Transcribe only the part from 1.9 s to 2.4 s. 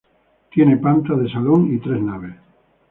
naves.